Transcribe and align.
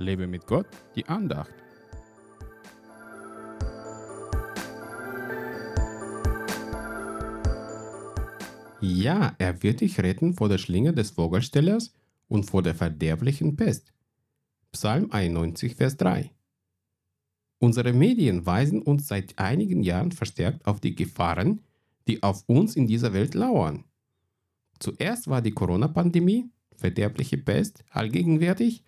Lebe 0.00 0.26
mit 0.26 0.46
Gott, 0.46 0.66
die 0.96 1.06
Andacht. 1.06 1.52
Ja, 8.80 9.34
er 9.38 9.62
wird 9.62 9.82
dich 9.82 10.00
retten 10.00 10.32
vor 10.32 10.48
der 10.48 10.56
Schlinge 10.56 10.94
des 10.94 11.10
Vogelstellers 11.10 11.92
und 12.28 12.44
vor 12.44 12.62
der 12.62 12.74
verderblichen 12.74 13.56
Pest. 13.56 13.92
Psalm 14.72 15.10
91, 15.10 15.74
Vers 15.74 15.98
3. 15.98 16.30
Unsere 17.58 17.92
Medien 17.92 18.46
weisen 18.46 18.80
uns 18.80 19.06
seit 19.06 19.38
einigen 19.38 19.82
Jahren 19.82 20.12
verstärkt 20.12 20.66
auf 20.66 20.80
die 20.80 20.94
Gefahren, 20.94 21.60
die 22.08 22.22
auf 22.22 22.44
uns 22.46 22.74
in 22.74 22.86
dieser 22.86 23.12
Welt 23.12 23.34
lauern. 23.34 23.84
Zuerst 24.78 25.28
war 25.28 25.42
die 25.42 25.50
Corona-Pandemie, 25.50 26.48
verderbliche 26.74 27.36
Pest, 27.36 27.84
allgegenwärtig, 27.90 28.82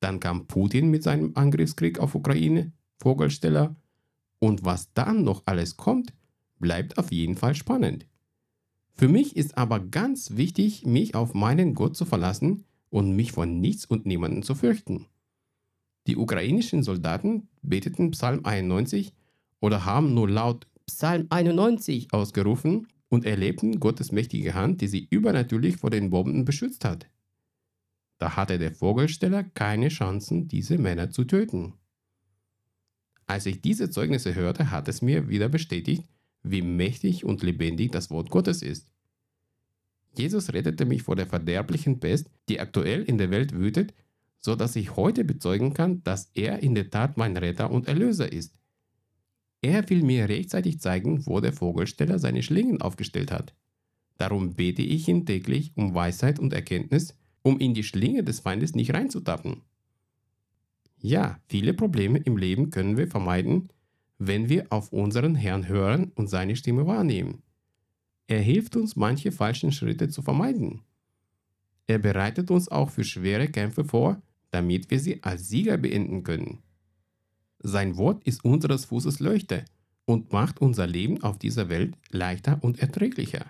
dann 0.00 0.20
kam 0.20 0.46
Putin 0.46 0.90
mit 0.90 1.02
seinem 1.02 1.32
Angriffskrieg 1.34 1.98
auf 1.98 2.14
Ukraine, 2.14 2.72
Vogelsteller, 2.98 3.76
und 4.38 4.64
was 4.64 4.92
dann 4.94 5.24
noch 5.24 5.42
alles 5.46 5.76
kommt, 5.76 6.12
bleibt 6.58 6.98
auf 6.98 7.10
jeden 7.12 7.36
Fall 7.36 7.54
spannend. 7.54 8.06
Für 8.92 9.08
mich 9.08 9.36
ist 9.36 9.56
aber 9.56 9.80
ganz 9.80 10.36
wichtig, 10.36 10.84
mich 10.84 11.14
auf 11.14 11.34
meinen 11.34 11.74
Gott 11.74 11.96
zu 11.96 12.04
verlassen 12.04 12.64
und 12.90 13.14
mich 13.14 13.32
von 13.32 13.60
nichts 13.60 13.84
und 13.84 14.06
niemanden 14.06 14.42
zu 14.42 14.54
fürchten. 14.54 15.06
Die 16.06 16.16
ukrainischen 16.16 16.82
Soldaten 16.82 17.48
beteten 17.62 18.10
Psalm 18.12 18.40
91 18.44 19.12
oder 19.60 19.84
haben 19.84 20.14
nur 20.14 20.28
laut 20.28 20.66
Psalm 20.86 21.26
91 21.28 22.12
ausgerufen 22.12 22.86
und 23.08 23.24
erlebten 23.24 23.78
Gottes 23.78 24.10
mächtige 24.10 24.54
Hand, 24.54 24.80
die 24.80 24.88
sie 24.88 25.06
übernatürlich 25.10 25.76
vor 25.76 25.90
den 25.90 26.10
Bomben 26.10 26.44
beschützt 26.44 26.84
hat. 26.84 27.06
Da 28.18 28.36
hatte 28.36 28.58
der 28.58 28.72
Vogelsteller 28.72 29.44
keine 29.44 29.88
Chancen, 29.88 30.48
diese 30.48 30.76
Männer 30.76 31.10
zu 31.10 31.24
töten. 31.24 31.74
Als 33.26 33.46
ich 33.46 33.60
diese 33.60 33.90
Zeugnisse 33.90 34.34
hörte, 34.34 34.70
hat 34.70 34.88
es 34.88 35.02
mir 35.02 35.28
wieder 35.28 35.48
bestätigt, 35.48 36.04
wie 36.42 36.62
mächtig 36.62 37.24
und 37.24 37.42
lebendig 37.42 37.92
das 37.92 38.10
Wort 38.10 38.30
Gottes 38.30 38.62
ist. 38.62 38.88
Jesus 40.16 40.52
rettete 40.52 40.84
mich 40.84 41.02
vor 41.02 41.14
der 41.14 41.26
verderblichen 41.26 42.00
Pest, 42.00 42.30
die 42.48 42.58
aktuell 42.58 43.02
in 43.02 43.18
der 43.18 43.30
Welt 43.30 43.52
wütet, 43.52 43.94
so 44.38 44.56
dass 44.56 44.76
ich 44.76 44.96
heute 44.96 45.24
bezeugen 45.24 45.74
kann, 45.74 46.02
dass 46.04 46.30
er 46.34 46.62
in 46.62 46.74
der 46.74 46.90
Tat 46.90 47.16
mein 47.16 47.36
Retter 47.36 47.70
und 47.70 47.86
Erlöser 47.86 48.32
ist. 48.32 48.58
Er 49.60 49.88
will 49.90 50.02
mir 50.02 50.28
rechtzeitig 50.28 50.80
zeigen, 50.80 51.26
wo 51.26 51.40
der 51.40 51.52
Vogelsteller 51.52 52.18
seine 52.18 52.42
Schlingen 52.42 52.80
aufgestellt 52.80 53.30
hat. 53.30 53.54
Darum 54.16 54.54
bete 54.54 54.82
ich 54.82 55.08
ihn 55.08 55.26
täglich 55.26 55.72
um 55.76 55.94
Weisheit 55.94 56.38
und 56.38 56.52
Erkenntnis, 56.52 57.16
um 57.42 57.58
in 57.58 57.74
die 57.74 57.84
Schlinge 57.84 58.24
des 58.24 58.40
Feindes 58.40 58.74
nicht 58.74 58.94
reinzutappen. 58.94 59.62
Ja, 61.00 61.38
viele 61.46 61.74
Probleme 61.74 62.18
im 62.18 62.36
Leben 62.36 62.70
können 62.70 62.96
wir 62.96 63.08
vermeiden, 63.08 63.68
wenn 64.18 64.48
wir 64.48 64.66
auf 64.70 64.92
unseren 64.92 65.34
Herrn 65.34 65.68
hören 65.68 66.10
und 66.14 66.28
seine 66.28 66.56
Stimme 66.56 66.86
wahrnehmen. 66.86 67.42
Er 68.26 68.40
hilft 68.40 68.76
uns, 68.76 68.96
manche 68.96 69.32
falschen 69.32 69.72
Schritte 69.72 70.08
zu 70.08 70.22
vermeiden. 70.22 70.82
Er 71.86 71.98
bereitet 71.98 72.50
uns 72.50 72.68
auch 72.68 72.90
für 72.90 73.04
schwere 73.04 73.48
Kämpfe 73.48 73.84
vor, 73.84 74.20
damit 74.50 74.90
wir 74.90 75.00
sie 75.00 75.22
als 75.22 75.48
Sieger 75.48 75.78
beenden 75.78 76.24
können. 76.24 76.58
Sein 77.60 77.96
Wort 77.96 78.24
ist 78.24 78.44
unseres 78.44 78.84
Fußes 78.86 79.20
Leuchte 79.20 79.64
und 80.04 80.32
macht 80.32 80.60
unser 80.60 80.86
Leben 80.86 81.22
auf 81.22 81.38
dieser 81.38 81.68
Welt 81.68 81.96
leichter 82.10 82.58
und 82.62 82.80
erträglicher. 82.80 83.46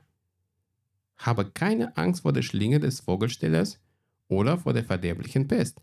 Habe 1.19 1.50
keine 1.50 1.97
Angst 1.97 2.22
vor 2.22 2.33
der 2.33 2.42
Schlinge 2.42 2.80
des 2.80 3.00
Vogelstellers 3.00 3.80
oder 4.28 4.58
vor 4.58 4.72
der 4.72 4.84
verderblichen 4.84 5.48
Pest. 5.48 5.80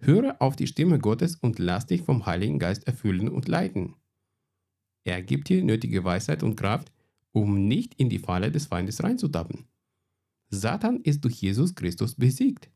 Höre 0.00 0.40
auf 0.40 0.56
die 0.56 0.66
Stimme 0.66 0.98
Gottes 0.98 1.36
und 1.36 1.58
lass 1.58 1.86
dich 1.86 2.02
vom 2.02 2.24
Heiligen 2.26 2.58
Geist 2.58 2.86
erfüllen 2.86 3.28
und 3.28 3.48
leiten. 3.48 3.96
Er 5.04 5.22
gibt 5.22 5.48
dir 5.48 5.62
nötige 5.62 6.04
Weisheit 6.04 6.42
und 6.42 6.56
Kraft, 6.56 6.92
um 7.32 7.66
nicht 7.66 7.94
in 7.94 8.08
die 8.08 8.18
Falle 8.18 8.50
des 8.50 8.66
Feindes 8.66 9.02
reinzutappen. 9.02 9.66
Satan 10.50 11.00
ist 11.02 11.24
durch 11.24 11.40
Jesus 11.40 11.74
Christus 11.74 12.14
besiegt. 12.14 12.70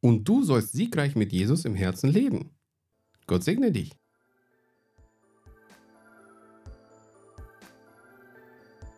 Und 0.00 0.28
du 0.28 0.42
sollst 0.42 0.72
siegreich 0.72 1.16
mit 1.16 1.32
Jesus 1.32 1.64
im 1.64 1.74
Herzen 1.74 2.10
leben. 2.10 2.50
Gott 3.26 3.44
segne 3.44 3.72
dich. 3.72 3.92